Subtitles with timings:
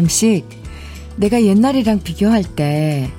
[0.00, 0.48] 가끔씩
[1.16, 3.10] 내가 옛날이랑 비교할 때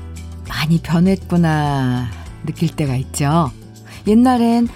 [0.48, 2.10] 많이 변했구나
[2.46, 3.52] 느낄 때가 있죠.
[4.08, 4.68] 옛날엔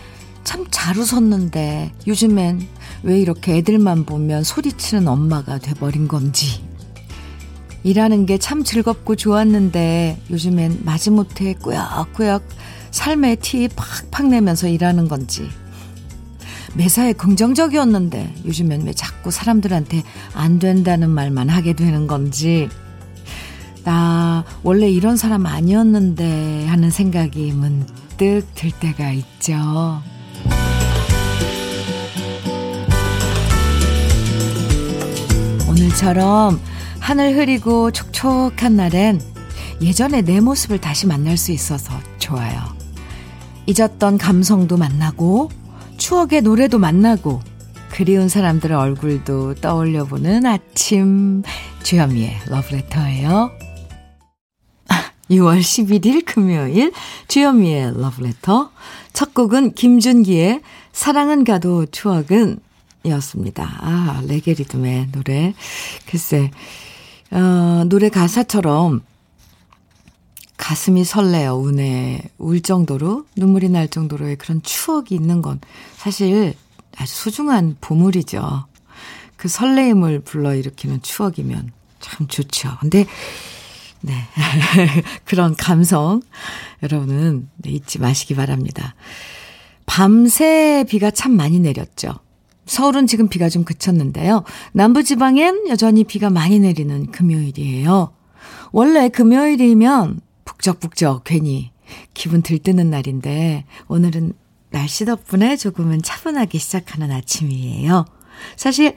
[0.44, 2.68] 참 잘 웃었는데 요즘엔
[3.02, 6.64] 왜 이렇게 애들만 보면 소리치는 엄마가 돼버린 건지.
[7.84, 12.48] 일하는 게 참 즐겁고 좋았는데 요즘엔 마지못해 꾸역꾸역
[12.92, 15.50] 삶의 티 팍팍 내면서 일하는 건지.
[16.76, 20.04] 매사에 긍정적이었는데 요즘엔 왜 자꾸 사람들한테
[20.34, 22.70] 안 된다는 말만 하게 되는 건지.
[23.84, 30.02] 나 원래 이런 사람 아니었는데 하는 생각이 문득 들 때가 있죠.
[35.70, 36.60] 오늘처럼
[37.00, 39.22] 하늘 흐리고 촉촉한 날엔
[39.82, 42.60] 예전의 내 모습을 다시 만날 수 있어서 좋아요.
[43.68, 45.50] 잊었던 감성도 만나고
[46.06, 47.42] 추억의 노래도 만나고
[47.90, 51.42] 그리운 사람들의 얼굴도 떠올려보는 아침
[51.82, 53.50] 주현미의 러브레터예요.
[55.32, 56.94] 6월 11일 금요일
[57.28, 58.70] 주현미의 러브레터
[59.14, 62.60] 첫 곡은 김준기의 사랑은 가도 추억은
[63.04, 63.64] 이었습니다.
[63.82, 65.56] 아, 레게 리듬의 노래.
[66.08, 66.52] 글쎄,
[67.32, 69.02] 어, 노래 가사처럼
[70.58, 75.60] 가슴이 설레어 운에 울 정도로 눈물이 날 정도로의 그런 추억이 있는 건
[75.98, 76.54] 사실
[76.98, 78.66] 아주 소중한 보물이죠.
[79.36, 82.78] 그 설레임을 불러일으키는 추억이면 참 좋죠.
[82.80, 83.06] 근데
[84.02, 84.14] 네.
[85.26, 86.22] 그런 감성
[86.84, 88.96] 여러분은 잊지 마시기 바랍니다.
[89.86, 92.14] 밤새 비가 참 많이 내렸죠.
[92.66, 94.44] 서울은 지금 비가 좀 그쳤는데요.
[94.74, 98.14] 남부지방엔 여전히 비가 많이 내리는 금요일이에요.
[98.72, 100.22] 원래 금요일이면
[100.58, 101.72] 북적북적 괜히
[102.14, 104.34] 기분 들뜨는 날인데 오늘은
[104.72, 108.06] 날씨 덕분에 조금은 차분하게 시작하는 아침이에요.
[108.58, 108.96] 사실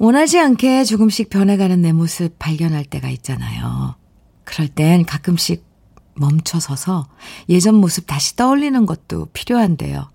[0.00, 3.96] 원하지 않게 조금씩 변해가는 내 모습 발견할 때가 있잖아요.
[4.44, 5.64] 그럴 땐 가끔씩
[6.14, 7.08] 멈춰서서
[7.48, 10.10] 예전 모습 다시 떠올리는 것도 필요한데요.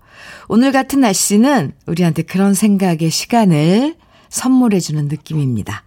[0.48, 3.96] 오늘 같은 날씨는 우리한테 그런 생각의 시간을
[4.30, 5.84] 선물해주는 느낌입니다.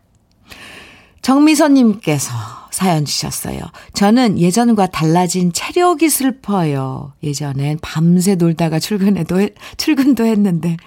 [1.22, 3.60] 정미선님께서 사연 주셨어요.
[3.94, 7.14] 저는 예전과 달라진 체력이 슬퍼요.
[7.22, 10.78] 예전엔 밤새 놀다가 출근해도, 출근도 했는데.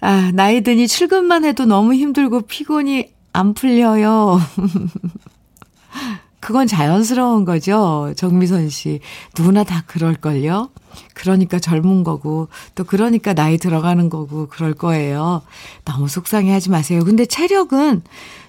[0.00, 4.40] 아, 나이 드니 출근만 해도 너무 힘들고 피곤이 안 풀려요.
[6.40, 8.12] 그건 자연스러운 거죠.
[8.16, 8.98] 정미선 씨.
[9.38, 10.70] 누구나 다 그럴걸요?
[11.14, 15.42] 그러니까 젊은 거고, 또 그러니까 나이 들어가는 거고, 그럴 거예요.
[15.84, 17.04] 너무 속상해 하지 마세요.
[17.04, 18.02] 근데 체력은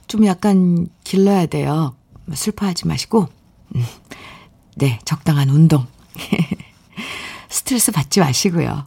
[0.07, 1.93] 좀 약간 길러야 돼요.
[2.31, 3.27] 슬퍼하지 마시고,
[3.75, 3.85] 음,
[4.75, 5.85] 네, 적당한 운동.
[7.49, 8.85] 스트레스 받지 마시고요.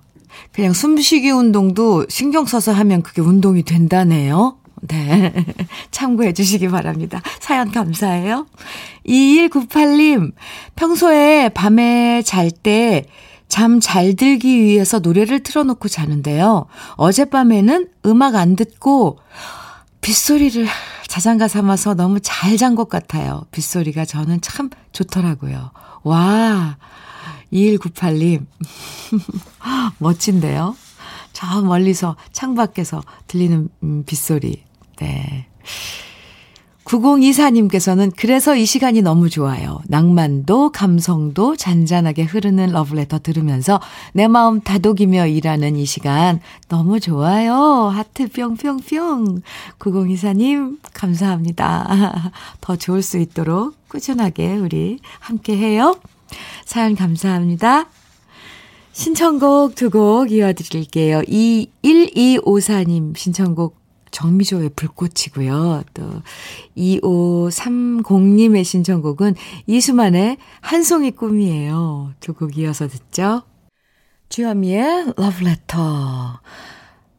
[0.52, 4.58] 그냥 숨쉬기 운동도 신경 써서 하면 그게 운동이 된다네요.
[4.82, 5.32] 네.
[5.90, 7.20] 참고해 주시기 바랍니다.
[7.40, 8.46] 사연 감사해요.
[9.06, 10.32] 2198님,
[10.76, 13.06] 평소에 밤에 잘 때
[13.48, 16.66] 잠 잘 들기 위해서 노래를 틀어놓고 자는데요.
[16.96, 19.18] 어젯밤에는 음악 안 듣고
[20.06, 20.68] 빗소리를
[21.08, 23.44] 자장가 삼아서 너무 잘 잔 것 같아요.
[23.50, 25.72] 빗소리가 저는 참 좋더라고요.
[26.04, 26.76] 와,
[27.52, 28.46] 2198님.
[29.98, 30.76] 멋진데요?
[31.32, 34.62] 저 멀리서 창밖에서 들리는 음, 빗소리.
[35.00, 35.48] 네.
[36.86, 39.80] 9024님께서는 그래서 이 시간이 너무 좋아요.
[39.88, 43.80] 낭만도 감성도 잔잔하게 흐르는 러브레터 들으면서
[44.12, 47.54] 내 마음 다독이며 일하는 이 시간 너무 좋아요.
[47.92, 49.42] 하트 뿅뿅뿅.
[49.78, 52.32] 9024님 감사합니다.
[52.60, 55.98] 더 좋을 수 있도록 꾸준하게 우리 함께 해요.
[56.64, 57.88] 사연 감사합니다.
[58.92, 61.20] 신청곡 두 곡 이어드릴게요.
[61.22, 63.85] 21254님 신청곡
[64.16, 65.84] 정미조의 불꽃이고요.
[65.92, 66.22] 또
[66.74, 69.34] 2530님의 신청곡은
[69.66, 72.14] 이수만의 한 송이 꿈이에요.
[72.20, 73.42] 두 곡 이어서 듣죠.
[74.30, 76.40] 주현미의 러브레터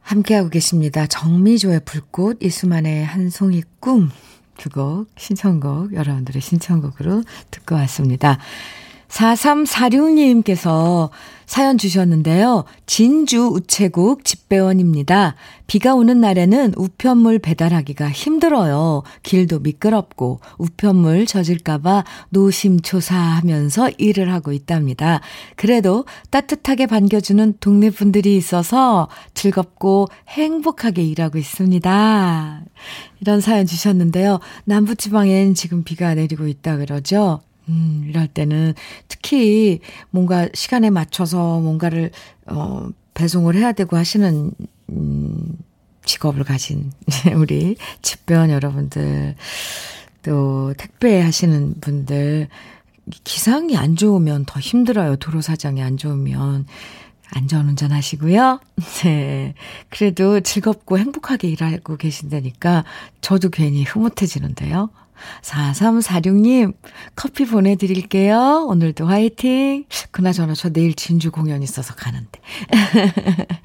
[0.02, 1.06] 함께하고 계십니다.
[1.06, 4.10] 정미조의 불꽃, 이수만의 한 송이 꿈
[4.58, 8.40] 두 곡 신청곡 여러분들의 신청곡으로 듣고 왔습니다.
[9.10, 11.10] 4346님께서
[11.46, 12.66] 사연 주셨는데요.
[12.86, 15.36] 진주 우체국 집배원입니다.
[15.66, 19.04] 비가 오는 날에는 우편물 배달하기가 힘들어요.
[19.24, 25.22] 길도 미끄럽고 우편물 젖을까봐 노심초사하면서 일을 하고 있답니다.
[25.56, 32.62] 그래도 따뜻하게 반겨주는 동네 분들이 있어서 즐겁고 행복하게 일하고 있습니다.
[33.22, 34.40] 이런 사연 주셨는데요.
[34.66, 37.40] 남부지방엔 지금 비가 내리고 있다 그러죠.
[37.70, 38.74] 음, 이럴 때는
[39.08, 39.80] 특히
[40.10, 42.12] 뭔가 시간에 맞춰서 뭔가를,
[42.48, 44.52] 어, 배송을 해야 되고 하시는,
[44.90, 45.58] 음,
[46.06, 46.92] 직업을 가진
[47.36, 49.36] 우리 집배원 여러분들,
[50.24, 52.48] 또 택배 하시는 분들,
[53.24, 55.16] 기상이 안 좋으면 더 힘들어요.
[55.18, 56.66] 도로 사정이 안 좋으면.
[57.30, 58.60] 안전운전 하시고요.
[59.04, 59.54] 네.
[59.90, 62.86] 그래도 즐겁고 행복하게 일하고 계신다니까
[63.22, 64.90] 저도 괜히 흐뭇해지는데요.
[65.42, 66.74] 4346님,
[67.16, 68.66] 커피 보내드릴게요.
[68.68, 69.86] 오늘도 화이팅.
[70.12, 72.40] 그나저나 저 내일 진주 공연 있어서 가는데.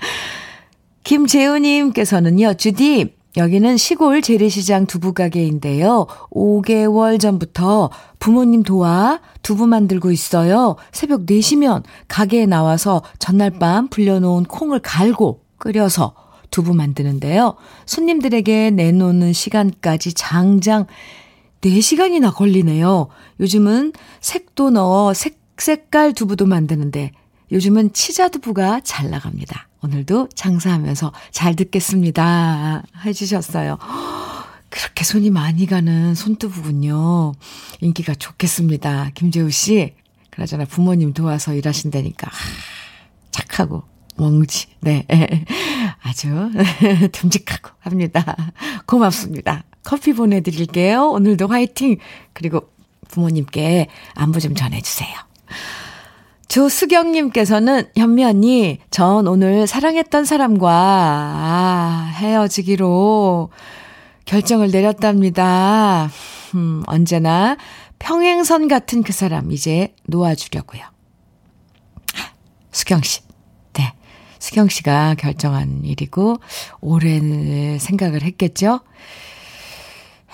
[1.04, 6.06] 김재우님께서는요, 주디, 여기는 시골 재래시장 두부가게인데요.
[6.31, 10.76] 5개월 전부터 부모님 도와 두부 만들고 있어요.
[10.93, 16.14] 새벽 4시면 가게에 나와서 전날 밤 불려놓은 콩을 갈고 끓여서
[16.50, 17.54] 두부 만드는데요.
[17.87, 20.87] 손님들에게 내놓는 시간까지 장장
[21.62, 23.09] 4시간이나 걸리네요.
[23.41, 27.12] 요즘은 색도 넣어 색, 색깔 두부도 만드는데
[27.50, 29.69] 요즘은 치자두부가 잘 나갑니다.
[29.82, 32.82] 오늘도 장사하면서 잘 듣겠습니다.
[33.05, 33.79] 해주셨어요.
[34.70, 37.32] 그렇게 손이 많이 가는 손두부군요.
[37.81, 39.11] 인기가 좋겠습니다.
[39.14, 39.94] 김재우 씨.
[40.31, 42.31] 그러잖아 부모님 도와서 일하신다니까.
[43.31, 43.82] 착하고
[44.17, 44.69] 멍지.
[44.81, 45.06] 네.
[46.03, 46.50] 아주
[47.12, 48.53] 듬직하고 합니다.
[48.87, 49.64] 고맙습니다.
[49.84, 51.11] 커피 보내드릴게요.
[51.11, 51.96] 오늘도 화이팅!
[52.32, 52.70] 그리고
[53.08, 55.11] 부모님께 안부 좀 전해주세요.
[56.49, 63.50] 조수경님께서는 현미 언니, 전 오늘 사랑했던 사람과 아, 헤어지기로
[64.26, 66.11] 결정을 내렸답니다.
[66.55, 67.56] 음, 언제나
[67.99, 70.82] 평행선 같은 그 사람 이제 놓아주려고요.
[72.70, 73.20] 수경 씨,
[73.75, 73.94] 네,
[74.38, 76.37] 수경 씨가 결정한 일이고
[76.81, 78.81] 오랜 생각을 했겠죠.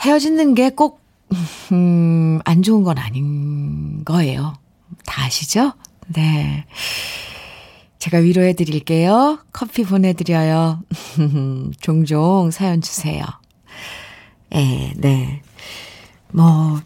[0.01, 1.01] 헤어지는 게 꼭,
[1.73, 4.55] 음, 안 좋은 건 아닌 거예요.
[5.07, 5.73] 다 아시죠?
[6.09, 6.65] 네.
[7.99, 9.39] 제가 위로해 드릴게요.
[9.53, 10.83] 커피 보내드려요.
[11.81, 13.25] 종종 사연 주세요.
[14.55, 15.43] 예, 네.
[16.33, 16.81] 뭐,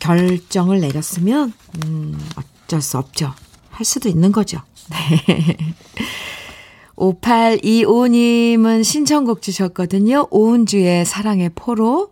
[0.00, 1.52] 결정을 내렸으면,
[1.84, 3.32] 음, 어쩔 수 없죠.
[3.70, 4.60] 할 수도 있는 거죠.
[4.90, 5.56] 네.
[6.96, 10.28] 5825님은 신청곡 주셨거든요.
[10.30, 12.10] 오은주의 사랑의 포로.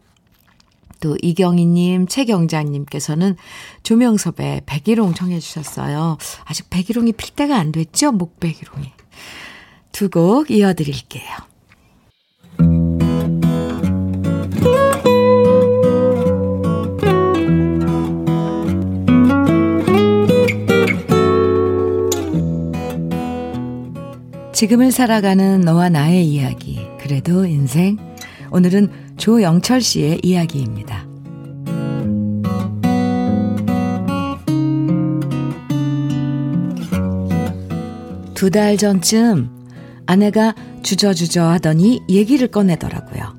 [1.00, 3.36] 또 이경희님, 최경자님께서는
[3.82, 6.18] 조명섭의 백일홍 청해 주셨어요.
[6.44, 8.12] 아직 백일홍이 필 때가 안 됐죠?
[8.12, 8.92] 목백일홍이.
[9.92, 11.24] 두 곡 이어드릴게요.
[24.52, 26.86] 지금을 살아가는 너와 나의 이야기.
[26.98, 27.96] 그래도 인생.
[28.50, 31.06] 오늘은 조영철 씨의 이야기입니다.
[38.34, 39.50] 두 달 전쯤
[40.06, 43.38] 아내가 주저주저 하더니 얘기를 꺼내더라고요.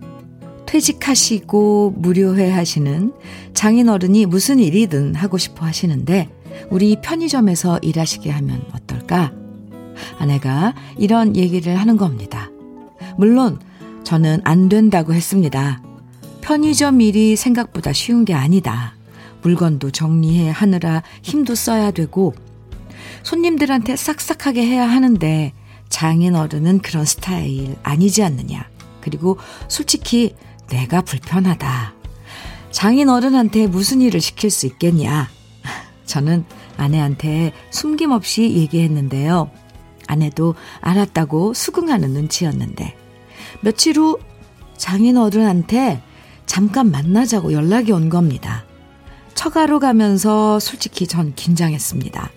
[0.68, 3.12] 퇴직하시고 무료회 하시는
[3.56, 6.30] 장인어른이 무슨 일이든 하고 싶어 하시는데
[6.70, 9.34] 우리 편의점에서 일하시게 하면 어떨까?
[10.20, 12.52] 아내가 이런 얘기를 하는 겁니다.
[13.18, 13.58] 물론
[14.04, 15.82] 저는 안 된다고 했습니다.
[16.42, 18.96] 편의점 일이 생각보다 쉬운 게 아니다.
[19.42, 22.34] 물건도 정리해 하느라 힘도 써야 되고,
[23.24, 25.54] 손님들한테 싹싹하게 해야 하는데,
[25.90, 28.68] 장인 어른은 그런 스타일 아니지 않느냐.
[29.02, 30.36] 그리고 솔직히
[30.70, 31.94] 내가 불편하다.
[32.72, 35.30] 장인 어른한테 무슨 일을 시킬 수 있겠냐.
[36.06, 36.46] 저는
[36.78, 39.52] 아내한테 숨김없이 얘기했는데요.
[40.08, 42.96] 아내도 알았다고 수긍하는 눈치였는데,
[43.62, 44.18] 며칠 후
[44.78, 46.02] 장인 어른한테
[46.46, 48.66] 잠깐 만나자고 연락이 온 겁니다.
[49.36, 52.32] 처가로 가면서 솔직히 전 긴장했습니다.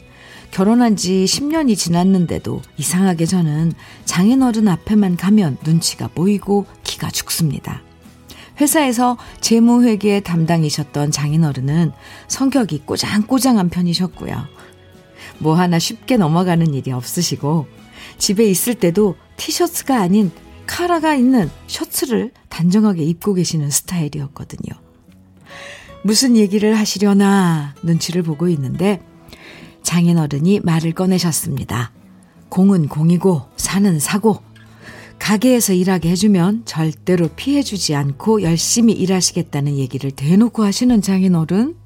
[0.51, 3.73] 결혼한 지 10년이 지났는데도 이상하게 저는
[4.05, 7.83] 장인 어른 앞에만 가면 눈치가 보이고 기가 죽습니다.
[8.61, 11.91] 회사에서 재무회계 담당이셨던 장인어른은
[12.29, 14.47] 성격이 꼬장꼬장한 편이셨고요.
[15.39, 17.67] 뭐 하나 쉽게 넘어가는 일이 없으시고
[18.19, 20.31] 집에 있을 때도 티셔츠가 아닌
[20.67, 24.73] 카라가 있는 셔츠를 단정하게 입고 계시는 스타일이었거든요.
[26.03, 29.01] 무슨 얘기를 하시려나 눈치를 보고 있는데
[29.83, 31.93] 장인어른이 말을 꺼내셨습니다.
[32.49, 34.43] 공은 공이고 사는 사고
[35.19, 41.77] 가게에서 일하게 해주면 절대로 피해주지 않고 열심히 일하시겠다는 얘기를 대놓고 하시는 장인어른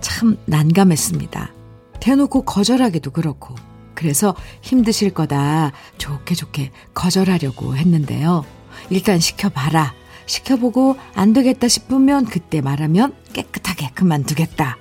[0.00, 1.52] 참 난감했습니다.
[2.00, 3.54] 대놓고 거절하기도 그렇고
[3.94, 8.44] 그래서 힘드실 거다 좋게 좋게 거절하려고 했는데요.
[8.90, 9.94] 일단 시켜봐라.
[10.26, 14.78] 시켜보고 안 되겠다 싶으면 그때 말하면 깨끗하게 그만두겠다.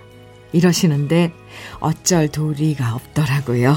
[0.54, 1.32] 이러시는데
[1.80, 3.76] 어쩔 도리가 없더라고요.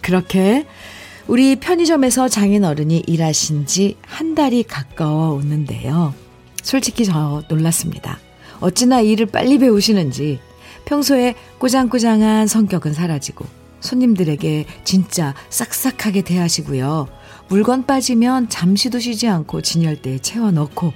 [0.00, 0.66] 그렇게
[1.26, 6.12] 우리 편의점에서 장인 어른이 일하신 지 한 달이 가까워 오는데요.
[6.62, 8.18] 솔직히 저 놀랐습니다.
[8.60, 10.40] 어찌나 일을 빨리 배우시는지
[10.84, 13.46] 평소에 꾸장꾸장한 성격은 사라지고
[13.80, 17.08] 손님들에게 진짜 싹싹하게 대하시고요.
[17.48, 20.92] 물건 빠지면 잠시도 쉬지 않고 진열대에 채워 넣고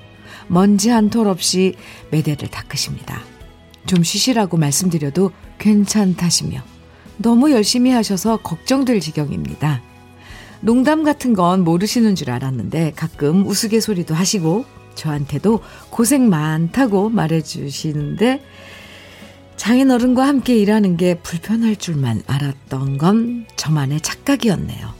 [0.47, 1.75] 먼지 한 톨 없이
[2.11, 3.23] 매대를 닦으십니다.
[3.87, 6.63] 좀 쉬시라고 말씀드려도 괜찮다시며
[7.17, 9.83] 너무 열심히 하셔서 걱정될 지경입니다.
[10.61, 14.65] 농담 같은 건 모르시는 줄 알았는데 가끔 우스갯소리도 하시고
[14.95, 15.61] 저한테도
[15.91, 18.43] 고생 많다고 말해주시는데
[19.65, 24.93] 장인어른과 함께 일하는 게 불편할 줄만 알았던 건 저만의 착각이었네요.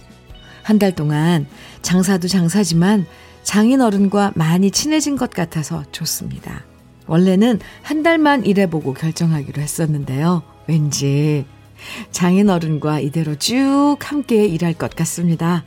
[0.63, 1.47] 한 달 동안
[1.83, 3.05] 장사도 장사지만
[3.43, 6.65] 장인어른과 많이 친해진 것 같아서 좋습니다.
[7.07, 10.43] 원래는 한 달만 일해보고 결정하기로 했었는데요.
[10.67, 11.45] 왠지
[12.11, 15.63] 장인어른과 이대로 쭉 함께 일할 것 같습니다.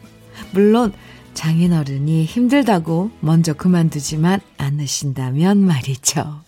[0.50, 0.92] 물론
[1.36, 6.48] 장인어른이 힘들다고 먼저 그만두지만 않으신다면 말이죠.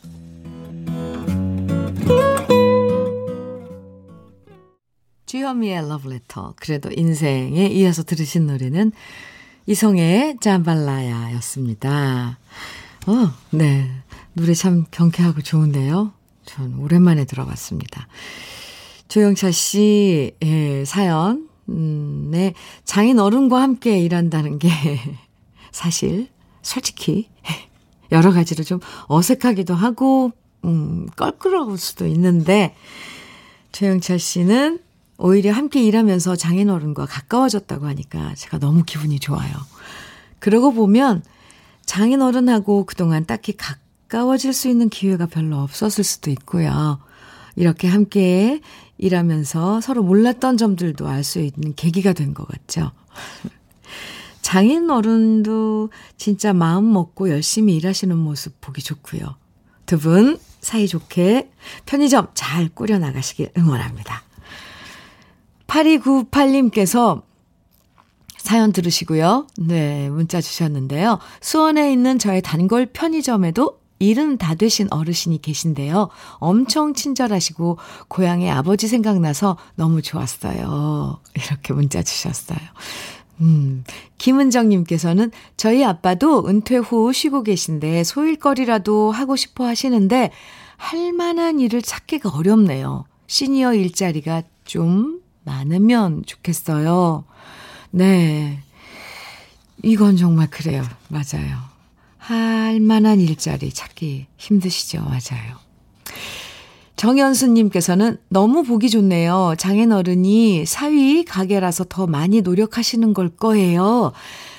[5.29, 6.55] 주현미의 러브레터.
[6.55, 8.91] 그래도 인생에 이어서 들으신 노래는
[9.67, 12.39] 이성의 짬발라야 였습니다.
[13.05, 13.91] 어, 네.
[14.33, 16.13] 노래 참 경쾌하고 좋은데요.
[16.45, 18.07] 전 오랜만에 들어봤습니다.
[19.07, 22.55] 조영철 씨의 예, 사연, 음, 네.
[22.83, 24.67] 장인 어른과 함께 일한다는 게
[25.71, 26.29] 사실,
[26.63, 27.29] 솔직히,
[28.11, 30.31] 여러 가지로 좀 어색하기도 하고,
[30.65, 32.73] 음, 껄끄러울 수도 있는데,
[33.71, 34.88] 조영철 씨는
[35.19, 39.51] 오히려 함께 일하면서 장인어른과 가까워졌다고 하니까 제가 너무 기분이 좋아요.
[40.39, 41.23] 그러고 보면
[41.85, 46.99] 장인어른하고 그동안 딱히 가까워질 수 있는 기회가 별로 없었을 수도 있고요.
[47.57, 48.61] 이렇게 함께
[48.97, 52.91] 일하면서 서로 몰랐던 점들도 알 수 있는 계기가 된 것 같죠.
[54.41, 59.35] 장인 어른도 진짜 마음 먹고 열심히 일하시는 모습 보기 좋고요.
[59.85, 61.51] 두 분 사이좋게
[61.85, 64.23] 편의점 잘 꾸려나가시길 응원합니다.
[65.69, 67.21] 8298님께서
[68.37, 69.47] 사연 들으시고요.
[69.59, 71.19] 네, 문자 주셨는데요.
[71.41, 76.09] 수원에 있는 저의 단골 편의점에도 일은 다 되신 어르신이 계신데요.
[76.35, 81.19] 엄청 친절하시고 고향의 아버지 생각나서 너무 좋았어요.
[81.35, 82.59] 이렇게 문자 주셨어요.
[83.41, 83.83] 음,
[84.17, 90.31] 김은정님께서는 저희 아빠도 은퇴 후 쉬고 계신데 소일거리라도 하고 싶어 하시는데
[90.77, 93.05] 할 만한 일을 찾기가 어렵네요.
[93.27, 97.23] 시니어 일자리가 좀 많으면 좋겠어요.
[97.91, 98.59] 네.
[99.83, 100.83] 이건 정말 그래요.
[101.07, 101.57] 맞아요.
[102.17, 105.01] 할 만한 일자리 찾기 힘드시죠?
[105.01, 105.57] 맞아요.
[106.95, 109.55] 정연수님께서는 너무 보기 좋네요.
[109.57, 114.11] 장인어른이 사위 가게라서 더 많이 노력하시는 걸 거예요.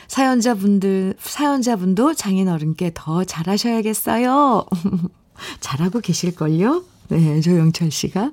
[0.09, 4.67] 사연자분들, 사연자분도 장인어른께 더 잘하셔야겠어요.
[5.61, 6.83] 잘하고 계실걸요?
[7.09, 8.33] 네, 조영철 씨가.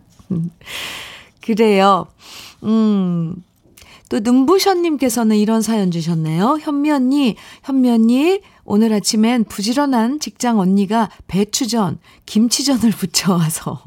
[1.47, 2.07] 그래요.
[2.63, 3.41] 음.
[4.09, 6.59] 또 눈부션님께서는 이런 사연 주셨네요.
[6.61, 13.81] 현미 언니, 현미 언니, 오늘 아침엔 부지런한 직장 언니가 배추전, 김치전을 부쳐와서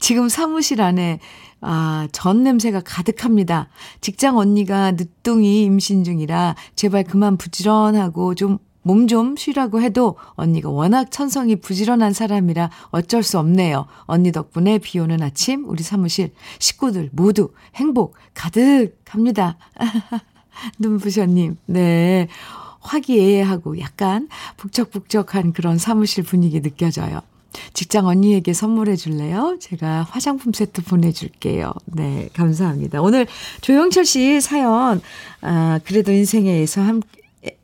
[0.00, 1.20] 지금 사무실 안에
[1.60, 3.68] 아, 전 냄새가 가득합니다.
[4.00, 11.10] 직장 언니가 늦둥이 임신 중이라 제발 그만 부지런하고 좀 몸 좀 쉬라고 해도 언니가 워낙
[11.10, 13.86] 천성이 부지런한 사람이라 어쩔 수 없네요.
[14.04, 19.56] 언니 덕분에 비 오는 아침 우리 사무실 식구들 모두 행복 가득합니다.
[20.78, 22.28] 눈부셔님, 네.
[22.80, 27.20] 화기애애하고 약간 북적북적한 그런 사무실 분위기 느껴져요.
[27.72, 29.56] 직장 언니에게 선물해 줄래요?
[29.60, 31.72] 제가 화장품 세트 보내줄게요.
[31.86, 33.00] 네, 감사합니다.
[33.00, 33.26] 오늘
[33.60, 35.00] 조영철 씨 사연,
[35.40, 37.00] 아, 그래도 인생에서 함,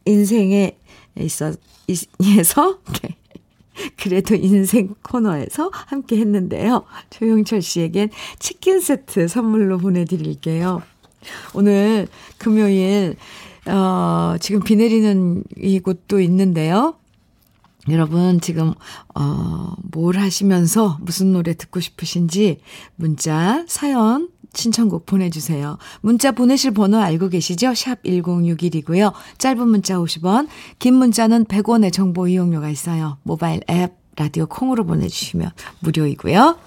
[0.05, 0.77] 인생에
[1.19, 1.53] 있어,
[1.89, 2.79] 에서,
[3.97, 6.85] 그래도 인생 코너에서 함께 했는데요.
[7.11, 10.83] 조용철 씨에겐 치킨 세트 선물로 보내드릴게요.
[11.55, 13.17] 오늘 금요일,
[13.67, 16.97] 어, 지금 비 내리는 이곳도 있는데요.
[17.93, 18.75] 여러분, 지금,
[19.15, 22.61] 어, 뭘 하시면서 무슨 노래 듣고 싶으신지
[22.97, 25.79] 문자, 사연 신청곡 보내주세요.
[26.01, 27.75] 문자 보내실 번호 알고 계시죠?
[27.75, 29.13] 샵 1061이고요.
[29.39, 33.19] 짧은 문자 50원, 긴 문자는 100원의 정보 이용료가 있어요.
[33.23, 36.59] 모바일 앱, 라디오 콩으로 보내주시면 무료이고요.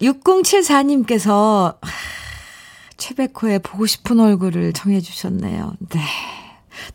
[0.00, 1.76] 6074님께서
[2.96, 5.74] 최백호의 보고 싶은 얼굴을 청해주셨네요.
[5.90, 6.00] 네.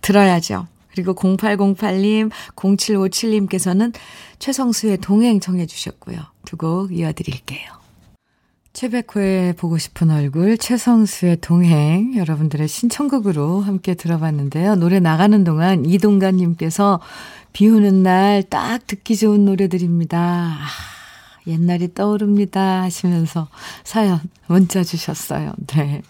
[0.01, 0.67] 들어야죠.
[1.03, 3.93] 그리고 0808님, 0757님께서는
[4.39, 6.17] 최성수의 동행 청해주셨고요.
[6.45, 7.79] 두 곡 이어드릴게요.
[8.73, 14.75] 최백호의 보고 싶은 얼굴, 최성수의 동행, 여러분들의 신청곡으로 함께 들어봤는데요.
[14.75, 16.99] 노래 나가는 동안 이동관님께서
[17.53, 20.17] 비 오는 날 딱 듣기 좋은 노래들입니다.
[20.19, 20.67] 아,
[21.47, 23.47] 옛날이 떠오릅니다 하시면서
[23.83, 25.53] 사연 문자 주셨어요.
[25.67, 26.01] 네.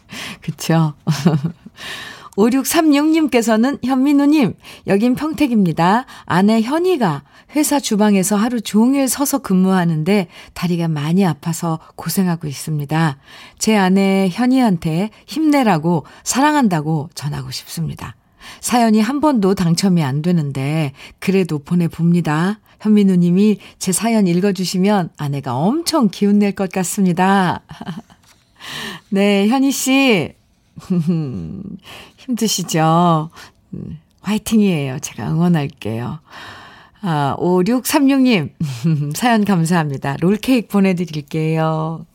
[0.42, 0.94] 그쵸.
[2.38, 4.54] 5636님께서는 현민우님,
[4.88, 6.06] 여긴 평택입니다.
[6.26, 7.24] 아내 현이가
[7.56, 13.18] 회사 주방에서 하루 종일 서서 근무하는데 다리가 많이 아파서 고생하고 있습니다.
[13.58, 18.16] 제 아내 현이한테 힘내라고 사랑한다고 전하고 싶습니다.
[18.62, 22.60] 사연이 한 번도 당첨이 안 되는데 그래도 보내봅니다.
[22.82, 27.62] 현민우 님이 제 사연 읽어주시면 아내가 엄청 기운낼 것 같습니다.
[29.10, 30.39] 네, 현희 씨.
[32.18, 33.30] 힘드시죠?
[33.74, 35.00] 음, 화이팅이에요.
[35.00, 36.20] 제가 응원할게요.
[37.02, 38.52] 아, 5636님,
[39.16, 40.18] 사연 감사합니다.
[40.20, 42.06] 롤케이크 보내드릴게요.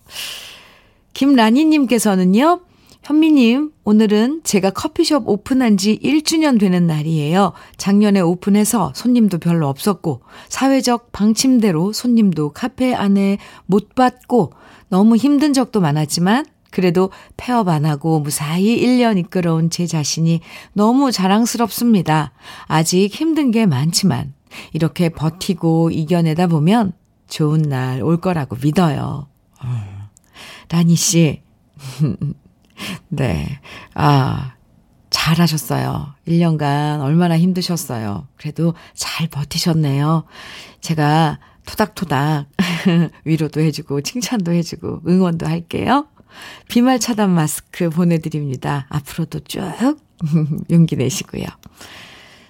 [1.14, 2.60] 김라니님께서는요,
[3.02, 7.52] 현미님, 오늘은 제가 커피숍 오픈한 지 1주년 되는 날이에요.
[7.76, 14.52] 작년에 오픈해서 손님도 별로 없었고, 사회적 방침대로 손님도 카페 안에 못 받고,
[14.88, 20.40] 너무 힘든 적도 많았지만, 그래도 폐업 안 하고 무사히 1년 이끌어온 제 자신이
[20.72, 22.32] 너무 자랑스럽습니다.
[22.66, 24.34] 아직 힘든 게 많지만,
[24.72, 26.92] 이렇게 버티고 이겨내다 보면
[27.28, 29.28] 좋은 날 올 거라고 믿어요.
[29.62, 30.08] 어.
[30.68, 31.42] 라니 씨.
[33.08, 33.60] 네.
[33.94, 34.54] 아,
[35.10, 36.14] 잘하셨어요.
[36.26, 38.26] 1년간 얼마나 힘드셨어요.
[38.36, 40.24] 그래도 잘 버티셨네요.
[40.80, 42.48] 제가 토닥토닥
[43.24, 46.08] 위로도 해주고 칭찬도 해주고 응원도 할게요.
[46.68, 48.86] 비말 차단 마스크 보내드립니다.
[48.88, 49.60] 앞으로도 쭉
[50.70, 51.44] 용기 내시고요.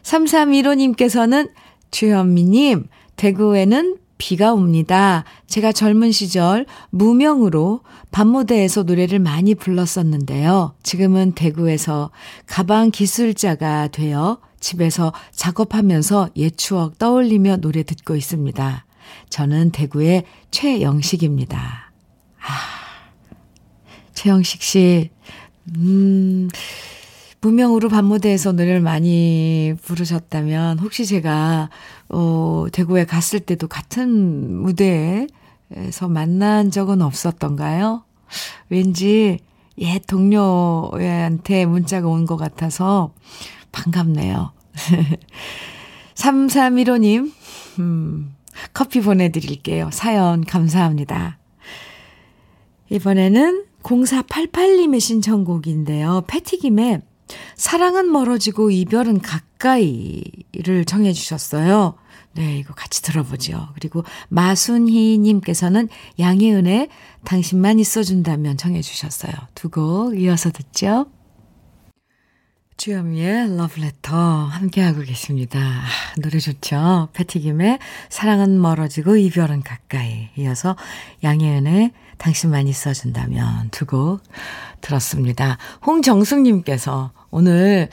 [0.02, 1.50] 3315님께서는
[1.90, 5.24] 주현미님, 대구에는 비가 옵니다.
[5.46, 7.80] 제가 젊은 시절 무명으로
[8.10, 10.74] 밤무대에서 노래를 많이 불렀었는데요.
[10.82, 12.10] 지금은 대구에서
[12.46, 18.86] 가방 기술자가 되어 집에서 작업하면서 옛 추억 떠올리며 노래 듣고 있습니다.
[19.28, 21.92] 저는 대구의 최영식입니다.
[22.40, 22.83] 아,
[24.24, 25.10] 최영식 씨,
[25.76, 26.48] 음,
[27.42, 31.68] 무명으로 밤무대에서 노래를 많이 부르셨다면 혹시 제가
[32.08, 38.04] 어 대구에 갔을 때도 같은 무대에서 만난 적은 없었던가요?
[38.70, 39.40] 왠지
[39.76, 43.12] 옛 동료한테 문자가 온 것 같아서
[43.72, 44.52] 반갑네요.
[46.14, 47.30] 3315님,
[47.78, 48.34] 음,
[48.72, 49.90] 커피 보내드릴게요.
[49.92, 51.36] 사연 감사합니다.
[52.88, 56.24] 이번에는 0488님의 신청곡인데요.
[56.26, 57.02] 패티김의
[57.56, 61.94] 사랑은 멀어지고 이별은 가까이를 청해 주셨어요.
[62.34, 63.68] 네, 이거 같이 들어보죠.
[63.74, 66.88] 그리고 마순희 님께서는 양혜은의
[67.24, 69.32] 당신만 있어준다면 청해 주셨어요.
[69.54, 71.06] 두 곡 이어서 듣죠.
[72.76, 74.16] 주현미의 러브레터
[74.46, 75.60] 함께하고 계십니다.
[75.60, 75.84] 아,
[76.20, 77.08] 노래 좋죠?
[77.12, 80.76] 패티김의 사랑은 멀어지고 이별은 가까이 이어서
[81.22, 84.20] 양혜은의 당신만 있어준다면 두곡
[84.80, 85.58] 들었습니다.
[85.86, 87.88] 홍정숙님께서 오늘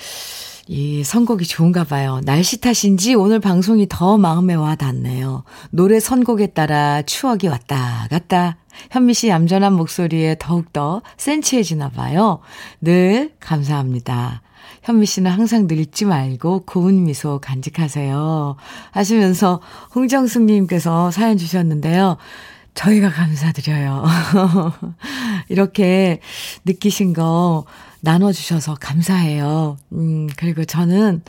[0.67, 2.21] 이 선곡이 좋은가 봐요.
[2.23, 5.43] 날씨 탓인지 오늘 방송이 더 마음에 와 닿네요.
[5.69, 8.57] 노래 선곡에 따라 추억이 왔다 갔다.
[8.91, 12.39] 현미 씨 얌전한 목소리에 더욱더 센치해지나 봐요.
[12.79, 14.41] 늘 감사합니다.
[14.83, 18.55] 현미 씨는 항상 늙지 말고 고운 미소 간직하세요.
[18.91, 19.61] 하시면서
[19.93, 22.17] 홍정숙님께서 사연 주셨는데요.
[22.73, 24.05] 저희가 감사드려요.
[25.49, 26.19] 이렇게
[26.65, 27.65] 느끼신 거
[28.01, 29.77] 나눠주셔서 감사해요.
[29.93, 31.21] 음, 그리고 저는,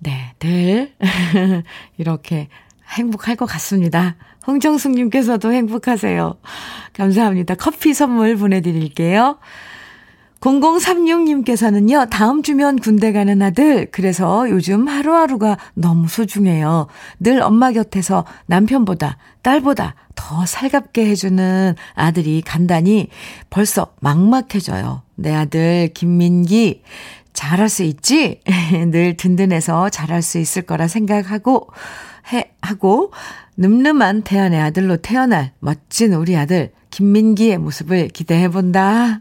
[0.00, 0.94] 네, 늘
[1.98, 2.48] 이렇게
[2.96, 4.16] 행복할 것 같습니다.
[4.46, 6.38] 홍정숙님께서도 행복하세요.
[6.92, 7.54] 감사합니다.
[7.54, 9.38] 커피 선물 보내드릴게요.
[10.40, 16.86] 0036님께서는요, 다음 주면 군대 가는 아들, 그래서 요즘 하루하루가 너무 소중해요.
[17.18, 23.08] 늘 엄마 곁에서 남편보다, 딸보다 더 살갑게 해주는 아들이 간다니
[23.50, 25.02] 벌써 막막해져요.
[25.16, 26.82] 내 아들, 김민기,
[27.34, 28.40] 잘할 수 있지?
[28.90, 31.68] 늘 든든해서 잘할 수 있을 거라 생각하고,
[32.32, 33.12] 해, 하고,
[33.58, 39.20] 늠름한 태연의 아들로 태어날 멋진 우리 아들, 김민기의 모습을 기대해본다.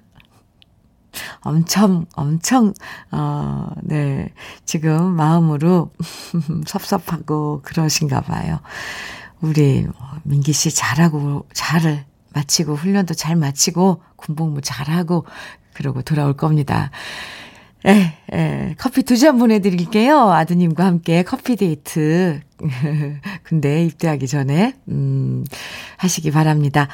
[1.41, 2.73] 엄청, 엄청,
[3.11, 4.31] 어, 네.
[4.65, 5.91] 지금 마음으로
[6.65, 8.59] 섭섭하고 그러신가 봐요.
[9.41, 9.93] 우리 뭐
[10.23, 15.25] 민기 씨 잘하고, 잘을 마치고, 훈련도 잘 마치고, 군복무 잘하고,
[15.73, 16.91] 그러고 돌아올 겁니다.
[17.85, 20.31] 에, 에, 커피 두 잔 보내드릴게요.
[20.31, 22.41] 아드님과 함께 커피 데이트.
[23.43, 25.45] 근데 입대하기 전에, 음,
[25.97, 26.89] 하시기 바랍니다.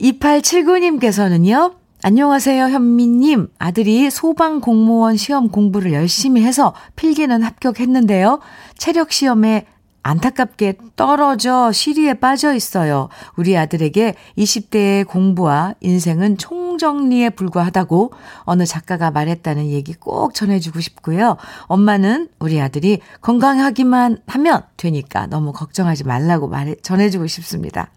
[0.00, 3.48] 2879님께서는요, 안녕하세요, 현미님.
[3.58, 8.40] 아들이 소방 공무원 시험 공부를 열심히 해서 필기는 합격했는데요.
[8.78, 9.66] 체력 시험에
[10.02, 13.10] 안타깝게 떨어져 시리에 빠져 있어요.
[13.36, 18.12] 우리 아들에게 20대의 공부와 인생은 총정리에 불과하다고
[18.44, 21.36] 어느 작가가 말했다는 얘기 꼭 전해주고 싶고요.
[21.64, 27.90] 엄마는 우리 아들이 건강하기만 하면 되니까 너무 걱정하지 말라고 말해, 전해주고 싶습니다.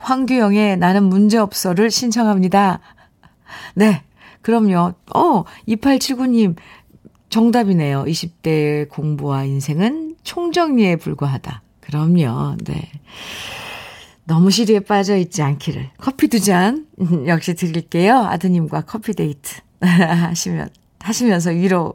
[0.00, 2.80] 황규영의 나는 문제없어를 신청합니다.
[3.74, 4.02] 네.
[4.42, 4.94] 그럼요.
[5.14, 6.56] 어, 2879님,
[7.28, 8.04] 정답이네요.
[8.04, 11.62] 20대 공부와 인생은 총정리에 불과하다.
[11.80, 12.56] 그럼요.
[12.64, 12.90] 네.
[14.24, 15.90] 너무 시리에 빠져 있지 않기를.
[15.98, 16.86] 커피 두 잔,
[17.26, 18.18] 역시 드릴게요.
[18.18, 20.68] 아드님과 커피 데이트 하시면,
[21.00, 21.94] 하시면서 위로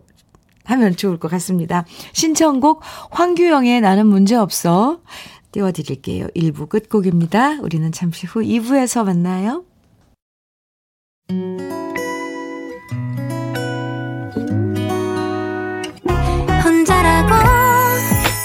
[0.66, 1.86] 하면 좋을 것 같습니다.
[2.14, 5.00] 신청곡 황규영의 나는 문제 없어
[5.52, 6.28] 띄워 드릴게요.
[6.36, 7.60] 1부 끝곡입니다.
[7.62, 9.66] 우리는 잠시 후 2부에서 만나요.
[16.64, 17.34] 혼자라고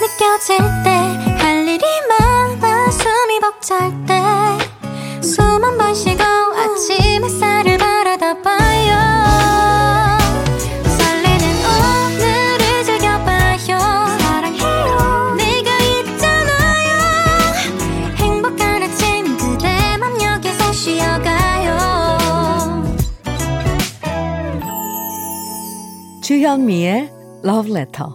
[0.00, 0.90] 느껴질 때
[1.38, 4.14] 할 일이 많아 숨이 벅찰 때
[5.22, 8.56] 숨 한 번 쉬고 아침 햇살을 바라다 봐
[26.26, 27.08] 주현미의
[27.44, 28.10] Love Letter.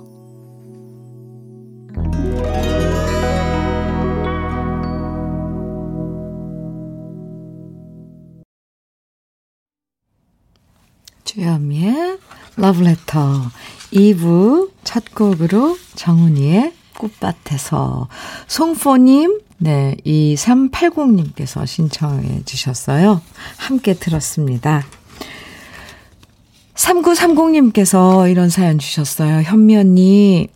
[11.24, 12.17] 주현미의
[12.60, 13.50] Love Letter
[13.93, 18.10] 2부 첫 곡으로 정훈이의 꽃밭에서
[18.47, 23.21] 송포님 네, 2380님께서 신청해 주셨어요.
[23.56, 24.84] 함께 들었습니다.
[26.82, 29.41] 3930님께서 이런 사연 주셨어요.
[29.44, 30.48] 현미 언니,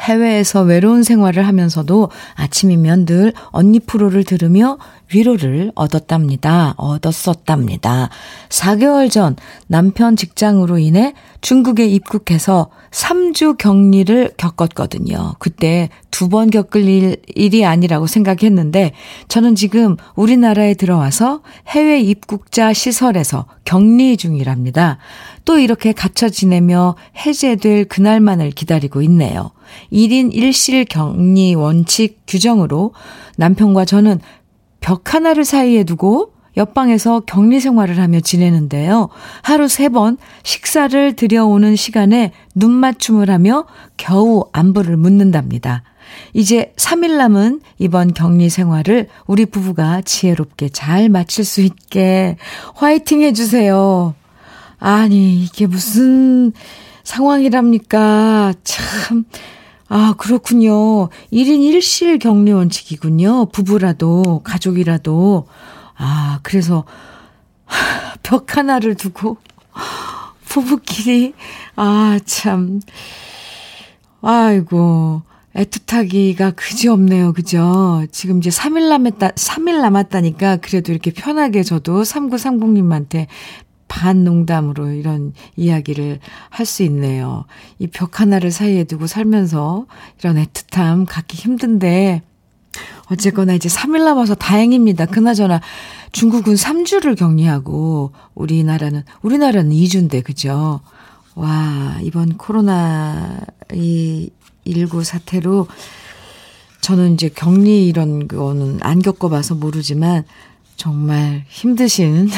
[0.00, 4.78] 해외에서 외로운 생활을 하면서도 아침이면 늘 언니 프로를 들으며
[5.12, 6.74] 위로를 얻었답니다.
[6.76, 8.10] 얻었었답니다.
[8.48, 9.36] 4개월 전
[9.66, 15.34] 남편 직장으로 인해 중국에 입국해서 3주 격리를 겪었거든요.
[15.38, 18.92] 그때 두 번 겪을 일, 일이 아니라고 생각했는데
[19.28, 24.98] 저는 지금 우리나라에 들어와서 해외 입국자 시설에서 격리 중이랍니다.
[25.50, 26.94] 또 이렇게 갇혀 지내며
[27.26, 29.50] 해제될 그날만을 기다리고 있네요.
[29.92, 32.94] 1인 1실 격리 원칙 규정으로
[33.36, 34.20] 남편과 저는
[34.78, 39.08] 벽 하나를 사이에 두고 옆방에서 격리 생활을 하며 지내는데요.
[39.42, 43.64] 하루 세 번 식사를 들여오는 시간에 눈 맞춤을 하며
[43.96, 45.82] 겨우 안부를 묻는답니다.
[46.32, 52.36] 이제 3일 남은 이번 격리 생활을 우리 부부가 지혜롭게 잘 마칠 수 있게
[52.76, 54.14] 화이팅 해주세요.
[54.80, 56.52] 아니, 이게 무슨
[57.04, 58.54] 상황이랍니까?
[58.64, 59.24] 참.
[59.88, 61.10] 아, 그렇군요.
[61.32, 63.46] 1인 1실 격리 원칙이군요.
[63.52, 65.46] 부부라도, 가족이라도.
[65.96, 66.84] 아, 그래서,
[68.22, 69.36] 벽 하나를 두고,
[70.48, 71.34] 부부끼리,
[71.76, 72.80] 아, 참.
[74.22, 75.22] 아이고,
[75.54, 77.34] 애틋하기가 그지 없네요.
[77.34, 78.04] 그죠?
[78.12, 83.26] 지금 이제 3일 남았다, 3일 남았다니까, 그래도 이렇게 편하게 저도 3930님한테
[83.90, 87.44] 반 농담으로 이런 이야기를 할 수 있네요.
[87.80, 89.86] 이 벽 하나를 사이에 두고 살면서
[90.20, 92.22] 이런 애틋함 갖기 힘든데,
[93.10, 95.06] 어쨌거나 이제 3일 남아서 다행입니다.
[95.06, 95.60] 그나저나
[96.12, 100.80] 중국은 3주를 격리하고 우리나라는, 우리나라는 2주인데, 그죠?
[101.34, 103.40] 와, 이번 코로나
[103.74, 104.30] 이
[104.66, 105.66] 19 사태로
[106.80, 110.24] 저는 이제 격리 이런 거는 안 겪어봐서 모르지만
[110.76, 112.28] 정말 힘드신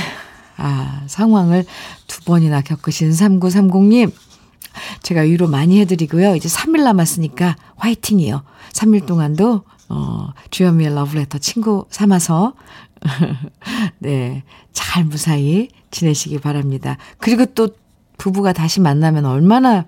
[0.56, 1.64] 아, 상황을
[2.06, 4.12] 두 번이나 겪으신 3930님,
[5.02, 6.36] 제가 위로 많이 해드리고요.
[6.36, 8.42] 이제 3일 남았으니까 화이팅이요.
[8.72, 12.54] 3일 동안도, 어, 주현미의 러브레터 친구 삼아서,
[13.98, 16.96] 네, 잘 무사히 지내시기 바랍니다.
[17.18, 17.70] 그리고 또
[18.18, 19.86] 부부가 다시 만나면 얼마나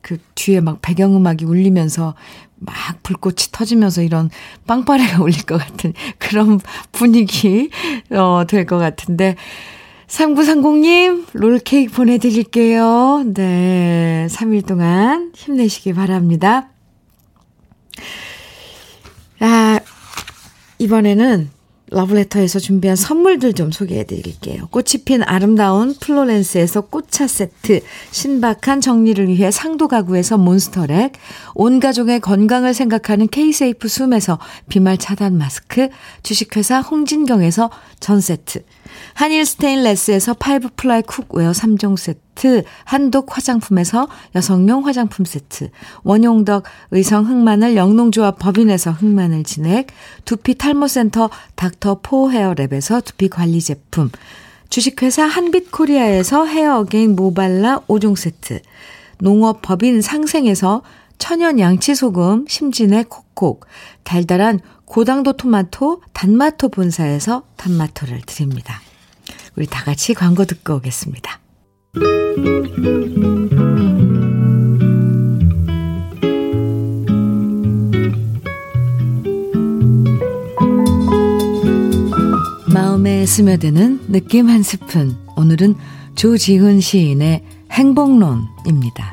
[0.00, 2.14] 그 뒤에 막 배경음악이 울리면서
[2.58, 4.30] 막 불꽃이 터지면서 이런
[4.66, 6.60] 빵빠레가 울릴 것 같은 그런
[6.92, 7.70] 분위기,
[8.10, 9.36] 어, 될 것 같은데.
[10.08, 13.24] 3930님, 롤케이크 보내드릴게요.
[13.34, 14.28] 네.
[14.30, 16.68] 3일 동안 힘내시기 바랍니다.
[19.40, 19.80] 아,
[20.78, 21.50] 이번에는
[21.96, 24.66] 러브레터에서 준비한 선물들 좀 소개해 드릴게요.
[24.70, 27.80] 꽃이 핀 아름다운 플로렌스에서 꽃차 세트,
[28.10, 31.12] 신박한 정리를 위해 상도 가구에서 몬스터랙,
[31.54, 35.88] 온 가족의 건강을 생각하는 케이세이프 숨에서 비말 차단 마스크,
[36.22, 38.62] 주식회사 홍진경에서 전 세트,
[39.14, 45.70] 한일 스테인레스에서 five ply cookware 3종 세트, 한독 화장품에서 여성용 화장품 세트,
[46.02, 49.88] 원용덕 의성 흑마늘 영농조합 법인에서 흑마늘 진액,
[50.24, 54.10] 두피 탈모센터 닥터 포 헤어랩에서 두피 관리 제품,
[54.68, 58.60] 주식회사 한빛코리아에서 헤어 어게인 모발라 5종 세트,
[59.18, 60.82] 농업법인 상생에서
[61.18, 63.66] 천연 양치소금 심진의 콕콕,
[64.04, 68.80] 달달한 고당도 토마토 단마토 본사에서 단마토를 드립니다.
[69.56, 71.40] 우리 다 같이 광고 듣고 오겠습니다.
[82.72, 85.16] 마음에 스며드는 느낌 한 스푼.
[85.36, 85.74] 오늘은
[86.14, 89.12] 조지훈 시인의 행복론입니다.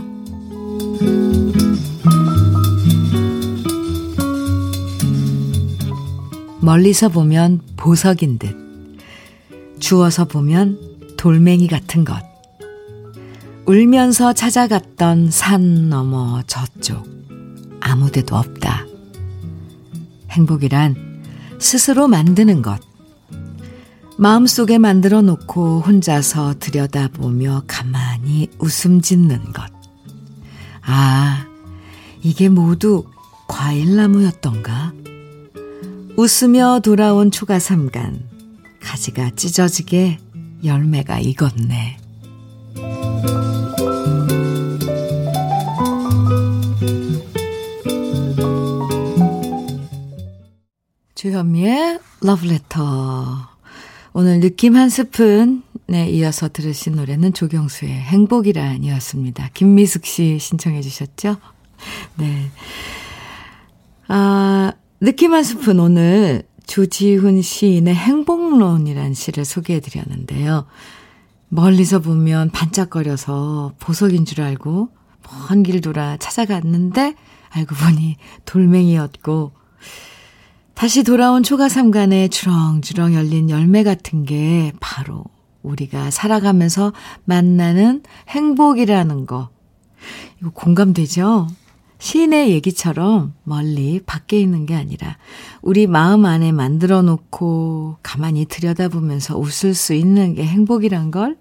[6.64, 8.56] 멀리서 보면 보석인 듯.
[9.80, 10.80] 주워서 보면
[11.18, 12.16] 돌멩이 같은 것.
[13.66, 17.04] 울면서 찾아갔던 산 너머 저쪽.
[17.82, 18.86] 아무 데도 없다.
[20.32, 20.96] 행복이란
[21.60, 22.80] 스스로 만드는 것.
[24.18, 29.66] 마음속에 만들어 놓고 혼자서 들여다보며 가만히 웃음 짓는 것.
[30.82, 31.46] 아,
[32.22, 33.04] 이게 모두
[33.50, 34.94] 과일나무였던가?
[36.16, 38.30] 웃으며 돌아온 초가 삼간.
[38.82, 40.20] 가지가 찢어지게
[40.64, 41.98] 열매가 익었네.
[51.16, 53.50] 주현미의 러브레터.
[54.14, 59.50] 오늘 느낌 한 스푼에 이어서 들으신 노래는 조경수의 행복이란이었습니다.
[59.54, 61.38] 김미숙 씨 신청해 주셨죠?
[62.18, 62.52] 네.
[64.08, 64.74] 아,
[65.04, 70.66] 느낌 한 스푼 오늘 조지훈 시인의 행복론이란 시를 소개해 드렸는데요.
[71.50, 74.92] 멀리서 보면 반짝거려서 보석인 줄 알고
[75.50, 77.16] 먼 길 돌아 찾아갔는데
[77.50, 79.52] 알고 보니 돌멩이였고
[80.74, 85.26] 다시 돌아온 초가삼간에 주렁주렁 열린 열매 같은 게 바로
[85.64, 86.94] 우리가 살아가면서
[87.26, 89.50] 만나는 행복이라는 거.
[90.40, 91.48] 이거 공감되죠?
[92.04, 95.18] 시인의 얘기처럼 멀리 밖에 있는 게 아니라
[95.62, 101.38] 우리 마음 안에 만들어 놓고 가만히 들여다보면서 웃을 수 있는 게 행복이란 걸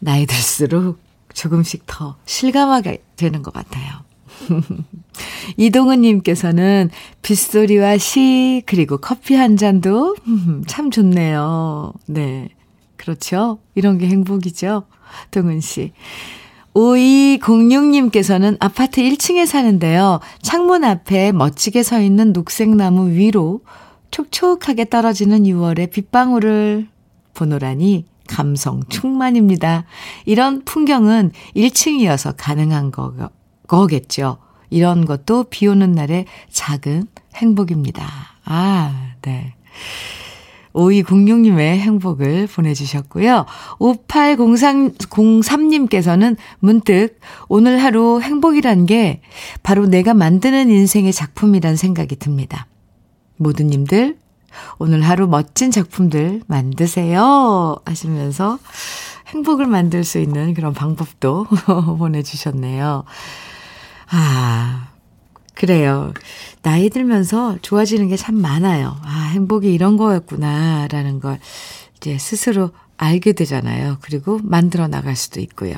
[0.00, 0.98] 나이 들수록
[1.32, 4.04] 조금씩 더 실감하게 되는 것 같아요.
[5.56, 6.90] 이동은님께서는
[7.22, 10.14] 빗소리와 시, 그리고 커피 한 잔도
[10.66, 11.94] 참 좋네요.
[12.04, 12.50] 네.
[12.98, 13.60] 그렇죠.
[13.74, 14.84] 이런 게 행복이죠.
[15.30, 15.92] 동은 씨.
[16.74, 20.20] 5206님께서는 아파트 1층에 사는데요.
[20.42, 23.60] 창문 앞에 멋지게 서 있는 녹색나무 위로
[24.10, 26.88] 촉촉하게 떨어지는 6월의 빗방울을
[27.34, 29.84] 보노라니 감성 충만입니다.
[30.24, 33.12] 이런 풍경은 1층이어서 가능한 거,
[33.66, 34.38] 거겠죠.
[34.70, 38.06] 이런 것도 비 오는 날의 작은 행복입니다.
[38.44, 39.54] 아, 네.
[40.74, 43.46] 5206님의 행복을 보내주셨고요.
[43.78, 49.22] 5803님께서는 문득 오늘 하루 행복이란 게
[49.62, 52.66] 바로 내가 만드는 인생의 작품이란 생각이 듭니다.
[53.36, 54.16] 모두님들,
[54.78, 57.76] 오늘 하루 멋진 작품들 만드세요.
[57.84, 58.58] 하시면서
[59.28, 61.46] 행복을 만들 수 있는 그런 방법도
[61.98, 63.04] 보내주셨네요.
[64.10, 64.88] 아,
[65.54, 66.12] 그래요.
[66.62, 68.96] 나이 들면서 좋아지는 게 참 많아요.
[69.02, 71.38] 아, 행복이 이런 거였구나라는 걸
[71.96, 73.98] 이제 스스로 알게 되잖아요.
[74.00, 75.76] 그리고 만들어 나갈 수도 있고요.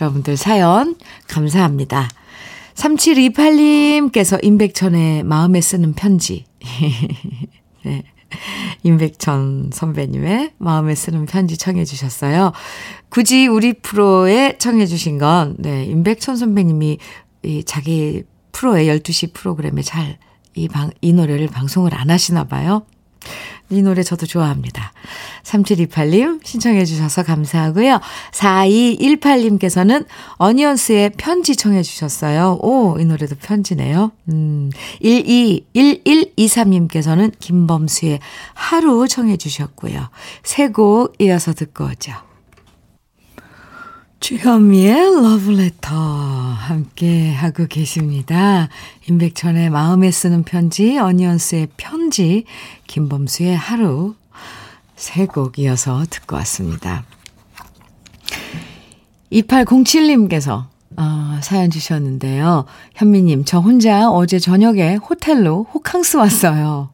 [0.00, 0.96] 여러분들 사연
[1.28, 2.08] 감사합니다.
[2.74, 6.44] 3728님께서 임백천의 마음에 쓰는 편지.
[7.84, 8.02] 네.
[8.82, 12.52] 임백천 선배님의 마음에 쓰는 편지 청해 주셨어요.
[13.08, 16.98] 굳이 우리 프로에 청해 주신 건, 네, 임백천 선배님이
[17.44, 20.18] 이 자기 프로의 12시 프로그램에 잘
[20.58, 22.82] 이 방, 이 노래를 방송을 안 하시나 봐요.
[23.70, 24.92] 이 노래 저도 좋아합니다.
[25.42, 28.00] 3728님 신청해 주셔서 감사하고요.
[28.32, 30.06] 4218님께서는
[30.38, 32.58] 어니언스의 편지 청해 주셨어요.
[32.62, 34.12] 오, 이 노래도 편지네요.
[34.30, 34.70] 음,
[35.02, 38.20] 121123님께서는 김범수의
[38.54, 40.08] 하루 청해 주셨고요.
[40.42, 42.27] 세 곡 이어서 듣고 오죠.
[44.20, 48.68] 주현미의 러브레터 함께 하고 계십니다.
[49.08, 52.44] 임백천의 마음에 쓰는 편지, 어니언스의 편지,
[52.86, 54.14] 김범수의 하루
[54.96, 57.04] 세 곡 이어서 듣고 왔습니다.
[59.32, 62.64] 2807님께서 어, 사연 주셨는데요.
[62.96, 66.90] 현미님, 저 혼자 어제 저녁에 호텔로 호캉스 왔어요.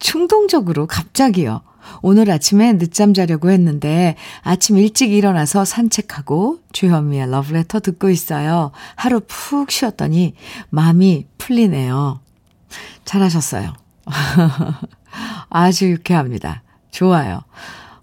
[0.00, 1.62] 충동적으로 갑자기요.
[2.00, 8.72] 오늘 아침에 늦잠 자려고 했는데 아침 일찍 일어나서 산책하고 주현미의 러브레터 듣고 있어요.
[8.96, 10.34] 하루 푹 쉬었더니
[10.70, 12.20] 마음이 풀리네요.
[13.04, 13.74] 잘하셨어요.
[15.50, 16.62] 아주 유쾌합니다.
[16.90, 17.42] 좋아요.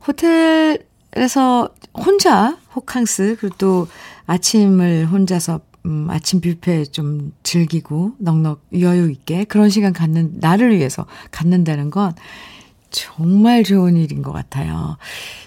[0.08, 3.88] 호텔에서 혼자 호캉스 그리고 또
[4.28, 11.06] 아침을 혼자서 음, 아침 뷔페 좀 즐기고 넉넉 여유 있게 그런 시간 갖는 나를 위해서
[11.32, 12.13] 갖는다는 건
[12.91, 14.97] 정말 좋은 일인 것 같아요.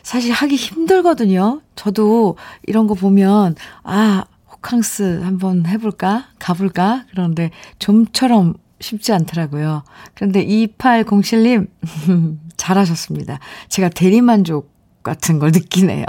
[0.02, 1.60] 사실 하기 힘들거든요.
[1.76, 6.28] 저도 이런 거 보면, 아, 호캉스 한번 해볼까?
[6.38, 7.04] 가볼까?
[7.10, 9.84] 그런데 좀처럼 쉽지 않더라고요.
[10.14, 11.68] 그런데 2807님,
[12.56, 13.38] 잘하셨습니다.
[13.68, 14.70] 제가 대리만족
[15.02, 16.04] 같은 걸 느끼네요.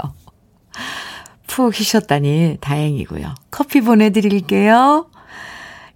[1.46, 3.34] 푹 쉬셨다니 다행이고요.
[3.50, 5.08] 커피 보내드릴게요.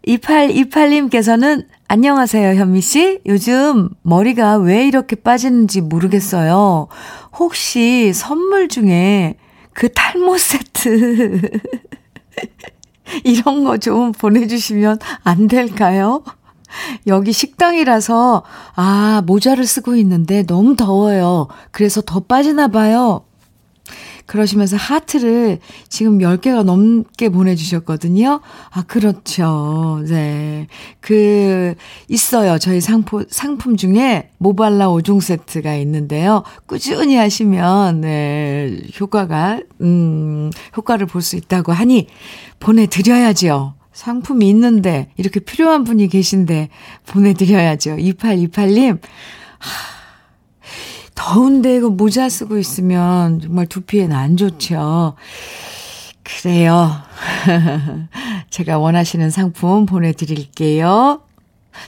[0.06, 3.20] 2828님께서는 안녕하세요, 현미 씨.
[3.26, 6.88] 요즘 머리가 왜 이렇게 빠지는지 모르겠어요.
[7.38, 9.36] 혹시 선물 중에
[9.72, 11.40] 그 탈모 세트
[13.24, 16.22] 이런 거 좀 보내주시면 안 될까요?
[17.06, 18.42] 여기 식당이라서,
[18.76, 21.48] 아, 모자를 쓰고 있는데 너무 더워요.
[21.70, 23.22] 그래서 더 빠지나 봐요.
[24.28, 28.40] 그러시면서 하트를 지금 10개가 넘게 보내주셨거든요.
[28.70, 30.02] 아, 그렇죠.
[30.06, 30.66] 네.
[31.00, 31.74] 그,
[32.08, 32.58] 있어요.
[32.58, 36.42] 저희 상품, 상품 중에 모발라 5종 세트가 있는데요.
[36.66, 42.06] 꾸준히 하시면, 네, 효과가, 음, 효과를 볼 수 있다고 하니
[42.60, 43.74] 보내드려야죠.
[43.94, 46.68] 상품이 있는데, 이렇게 필요한 분이 계신데,
[47.06, 47.96] 보내드려야죠.
[47.96, 49.00] 2828님.
[49.58, 49.97] 하,
[51.18, 55.16] 더운데 이거 모자 쓰고 있으면 정말 두피에는 안 좋죠.
[56.22, 56.92] 그래요.
[58.50, 61.20] 제가 원하시는 상품 보내드릴게요.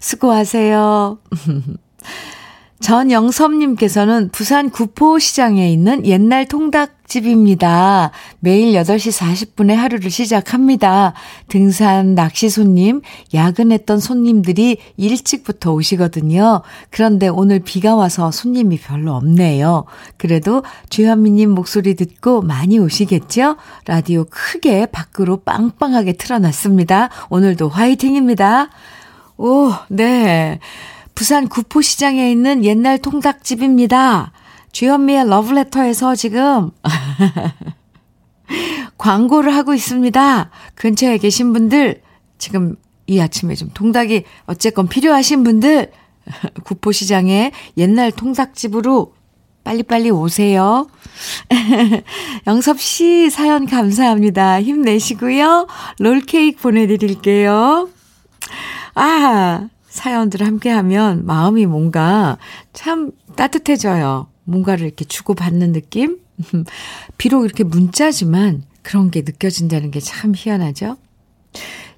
[0.00, 1.18] 수고하세요.
[2.80, 8.10] 전영섭님께서는 부산 구포시장에 있는 옛날 통닭집입니다.
[8.38, 11.12] 매일 8시 40분에 하루를 시작합니다.
[11.48, 13.02] 등산 낚시 손님,
[13.34, 16.62] 야근했던 손님들이 일찍부터 오시거든요.
[16.88, 19.84] 그런데 오늘 비가 와서 손님이 별로 없네요.
[20.16, 23.56] 그래도 주현미님 목소리 듣고 많이 오시겠죠?
[23.86, 27.10] 라디오 크게 밖으로 빵빵하게 틀어놨습니다.
[27.28, 28.70] 오늘도 화이팅입니다.
[29.36, 30.60] 오, 네.
[31.20, 34.32] 부산 구포시장에 있는 옛날 통닭집입니다.
[34.72, 36.70] 주현미의 러브레터에서 지금
[38.96, 40.50] 광고를 하고 있습니다.
[40.76, 42.00] 근처에 계신 분들,
[42.38, 42.74] 지금
[43.06, 45.92] 이 아침에 좀 통닭이 어쨌건 필요하신 분들,
[46.64, 49.12] 구포시장에 옛날 통닭집으로
[49.62, 50.88] 빨리빨리 오세요.
[52.46, 54.62] 영섭 씨 사연 감사합니다.
[54.62, 55.66] 힘내시고요.
[55.98, 57.90] 롤케이크 보내드릴게요.
[58.94, 62.38] 아, 사연들 함께 하면 마음이 뭔가
[62.72, 64.28] 참 따뜻해져요.
[64.44, 66.18] 뭔가를 이렇게 주고받는 느낌?
[67.18, 70.96] 비록 이렇게 문자지만 그런 게 느껴진다는 게 참 희한하죠?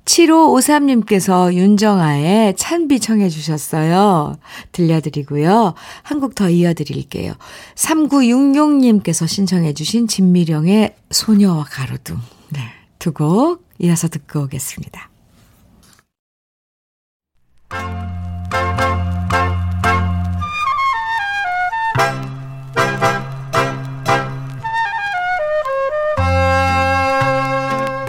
[0.05, 4.37] 7553님께서 윤정아의 찬비 청해 주셨어요.
[4.73, 5.75] 들려드리고요.
[6.03, 7.35] 한곡더 이어드릴게요.
[7.77, 12.19] 3966님께서 신청해 주신 진미령의 소녀와 가로등.
[12.51, 12.61] 네.
[12.99, 15.12] 두 곡 이어서 듣고 오겠습니다.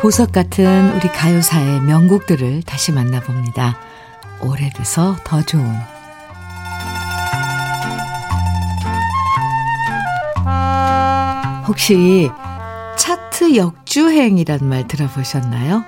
[0.04, 3.78] 보석 같은 우리 가요사의 명곡들을 다시 만나봅니다.
[4.41, 5.63] 오래돼서 더 좋은
[11.65, 12.30] 혹시
[12.97, 15.86] 차트 역주행이란 말 들어보셨나요?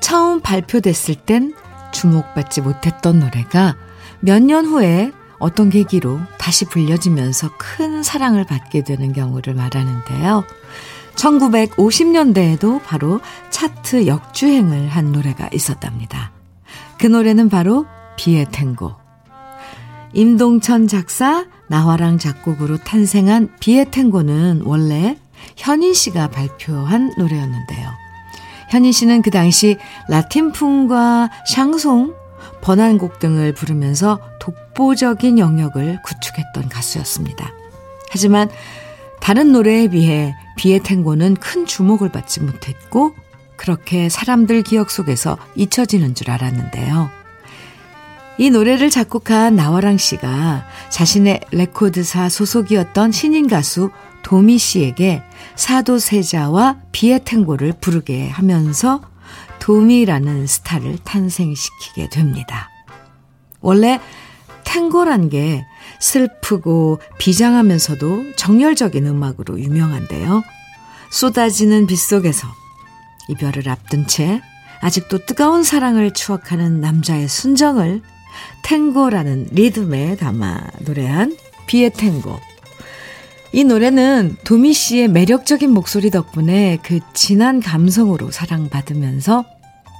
[0.00, 1.54] 처음 발표됐을 땐
[1.92, 3.76] 주목받지 못했던 노래가
[4.20, 10.44] 몇 년 후에 어떤 계기로 다시 불려지면서 큰 사랑을 받게 되는 경우를 말하는데요.
[11.16, 13.20] 1950년대에도 바로
[13.50, 16.32] 차트 역주행을 한 노래가 있었답니다.
[16.98, 17.86] 그 노래는 바로
[18.16, 18.94] 비의 탱고.
[20.14, 25.18] 임동천 작사, 나화랑 작곡으로 탄생한 비의 탱고는 원래
[25.56, 28.01] 현인 씨가 발표한 노래였는데요.
[28.72, 29.76] 현인 씨는 그 당시
[30.08, 32.14] 라틴풍과 샹송,
[32.62, 37.52] 번안곡 등을 부르면서 독보적인 영역을 구축했던 가수였습니다.
[38.08, 38.48] 하지만
[39.20, 43.14] 다른 노래에 비해 비의 탱고는 큰 주목을 받지 못했고
[43.56, 47.10] 그렇게 사람들 기억 속에서 잊혀지는 줄 알았는데요.
[48.38, 53.90] 이 노래를 작곡한 나와랑 씨가 자신의 레코드사 소속이었던 신인 가수
[54.22, 55.22] 도미 씨에게
[55.62, 59.00] 사도세자와 비의 탱고를 부르게 하면서
[59.60, 62.68] 도미라는 스타를 탄생시키게 됩니다.
[63.60, 64.00] 원래
[64.64, 65.64] 탱고란 게
[66.00, 70.42] 슬프고 비장하면서도 정열적인 음악으로 유명한데요.
[71.12, 72.48] 쏟아지는 빗속에서
[73.28, 74.42] 이별을 앞둔 채
[74.80, 78.02] 아직도 뜨거운 사랑을 추억하는 남자의 순정을
[78.64, 81.36] 탱고라는 리듬에 담아 노래한
[81.66, 82.51] 비의 탱고.
[83.54, 89.44] 이 노래는 도미 씨의 매력적인 목소리 덕분에 그 진한 감성으로 사랑받으면서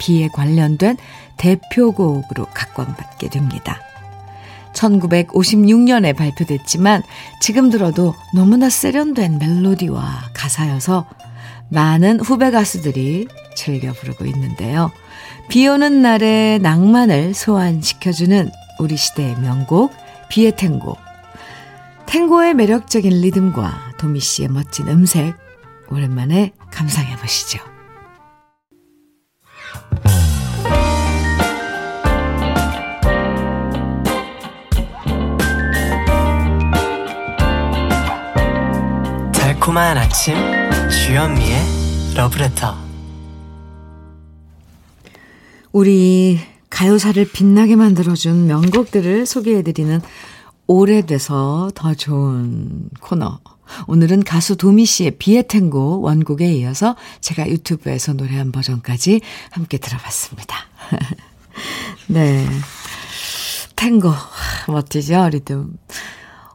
[0.00, 0.96] 비에 관련된
[1.36, 3.78] 대표곡으로 각광받게 됩니다.
[4.72, 7.02] 1956년에 발표됐지만
[7.42, 11.06] 지금 들어도 너무나 세련된 멜로디와 가사여서
[11.68, 14.90] 많은 후배 가수들이 즐겨 부르고 있는데요.
[15.48, 19.92] 비 오는 날의 낭만을 소환시켜주는 우리 시대의 명곡
[20.30, 20.96] 비의 탱고.
[22.12, 25.34] 탱고의 매력적인 리듬과 도미 씨의 멋진 음색
[25.88, 27.58] 오랜만에 감상해 보시죠.
[39.32, 40.34] 달콤한 아침
[40.90, 42.76] 주현미의 러브레터
[45.72, 50.02] 우리 가요사를 빛나게 만들어준 명곡들을 소개해드리는
[50.66, 53.40] 오래돼서 더 좋은 코너.
[53.86, 60.56] 오늘은 가수 도미 씨의 비의 탱고 원곡에 이어서 제가 유튜브에서 노래한 버전까지 함께 들어봤습니다.
[62.08, 62.46] 네.
[63.76, 64.12] 탱고.
[64.68, 65.28] 멋지죠?
[65.30, 65.76] 리듬.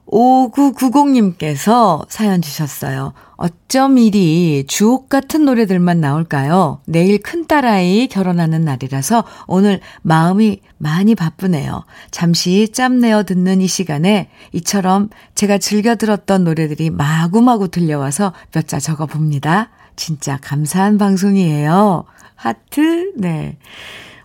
[0.08, 3.14] 5990님께서 사연 주셨어요.
[3.36, 6.80] 어쩜 이리 주옥 같은 노래들만 나올까요?
[6.86, 11.84] 내일 큰딸아이 결혼하는 날이라서 오늘 마음이 많이 바쁘네요.
[12.12, 18.80] 잠시 짬 내어 듣는 이 시간에 이처럼 제가 즐겨 들었던 노래들이 마구마구 들려와서 몇 자
[18.80, 19.70] 적어 봅니다.
[19.95, 22.03] 진짜 감사한 방송이에요.
[22.36, 23.58] 하트, 네.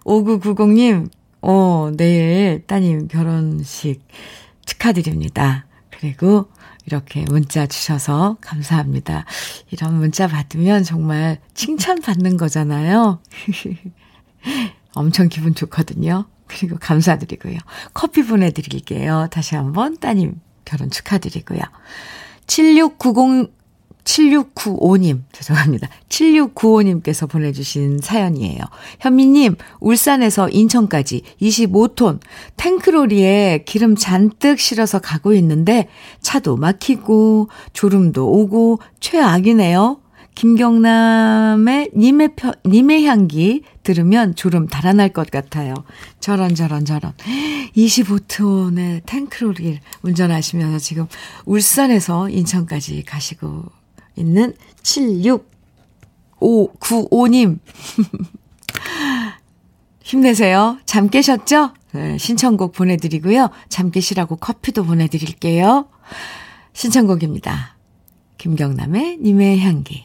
[0.05, 1.09] 5990님,
[1.43, 4.01] 어, 내일 따님 결혼식
[4.67, 5.65] 축하드립니다.
[6.03, 6.51] 그리고
[6.85, 9.25] 이렇게 문자 주셔서 감사합니다.
[9.71, 13.21] 이런 문자 받으면 정말 칭찬받는 거잖아요.
[14.95, 16.25] 엄청 기분 좋거든요.
[16.49, 17.57] 그리고 감사드리고요.
[17.95, 19.29] 커피 보내드릴게요.
[19.31, 21.61] 다시 한번 따님 결혼 축하드리고요.
[22.49, 23.62] 7690
[24.05, 25.89] 7695님, 죄송합니다.
[26.09, 28.61] 7695님께서 보내주신 사연이에요.
[29.01, 32.21] 현미님, 울산에서 인천까지 25톤
[32.57, 35.89] 탱크로리에 기름 잔뜩 실어서 가고 있는데
[36.21, 39.99] 차도 막히고 졸음도 오고 최악이네요.
[40.35, 45.75] 김경남의 님의, 편, 님의 향기 들으면 졸음 달아날 것 같아요.
[46.21, 47.13] 저런, 저런, 저런.
[47.77, 51.07] 25톤의 탱크로리를 운전하시면서 지금
[51.45, 53.82] 울산에서 인천까지 가시고
[54.17, 57.59] 있는 76595님.
[60.03, 60.79] 힘내세요.
[60.85, 61.71] 잠 깨셨죠?
[61.93, 63.51] 네, 신청곡 보내드리고요.
[63.69, 65.87] 잠 깨시라고 커피도 보내드릴게요.
[66.73, 67.77] 신청곡입니다.
[68.39, 70.05] 김경남의 님의 향기.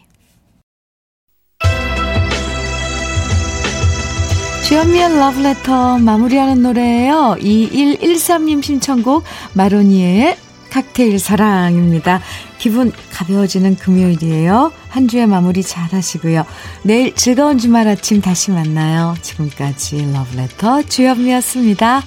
[4.67, 7.37] 주현미의 러브레터 마무리하는 노래예요.
[7.39, 10.35] 2113님 신청곡 마로니에의
[10.77, 12.21] 칵테일 사랑입니다.
[12.59, 14.71] 기분 가벼워지는 금요일이에요.
[14.89, 16.45] 한 주의 마무리 잘 하시고요.
[16.83, 19.15] 내일 즐거운 주말 아침 다시 만나요.
[19.23, 22.03] 지금까지 러브레터 주현미였습니다.